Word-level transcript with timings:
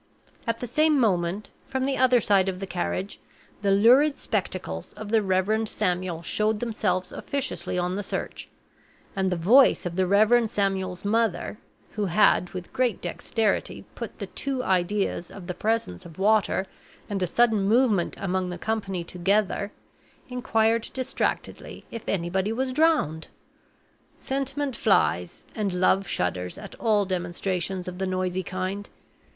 At 0.47 0.61
the 0.61 0.65
same 0.65 0.99
moment, 0.99 1.51
from 1.67 1.83
the 1.83 1.95
other 1.95 2.19
side 2.21 2.49
of 2.49 2.59
the 2.59 2.65
carriage, 2.65 3.19
the 3.61 3.69
lurid 3.69 4.17
spectacles 4.17 4.93
of 4.93 5.09
the 5.09 5.21
Reverend 5.21 5.69
Samuel 5.69 6.23
showed 6.23 6.59
themselves 6.59 7.11
officiously 7.11 7.77
on 7.77 7.95
the 7.95 8.01
search; 8.01 8.49
and 9.15 9.31
the 9.31 9.35
voice 9.35 9.85
of 9.85 9.95
the 9.97 10.07
Reverend 10.07 10.49
Samuel's 10.49 11.05
mother 11.05 11.59
(who 11.91 12.05
had, 12.07 12.49
with 12.49 12.73
great 12.73 12.99
dexterity, 12.99 13.85
put 13.93 14.17
the 14.17 14.25
two 14.25 14.63
ideas 14.63 15.29
of 15.29 15.45
the 15.45 15.53
presence 15.53 16.03
of 16.03 16.17
water 16.17 16.65
and 17.07 17.21
a 17.21 17.27
sudden 17.27 17.61
movement 17.61 18.15
among 18.17 18.49
the 18.49 18.57
company 18.57 19.03
together) 19.03 19.71
inquired 20.29 20.89
distractedly 20.95 21.85
if 21.91 22.01
anybody 22.09 22.51
was 22.51 22.73
drowned? 22.73 23.27
Sentiment 24.17 24.75
flies 24.75 25.43
and 25.53 25.71
Love 25.73 26.07
shudders 26.07 26.57
at 26.57 26.73
all 26.79 27.05
demonstrations 27.05 27.87
of 27.87 27.99
the 27.99 28.07
noisy 28.07 28.41
kind. 28.41 28.89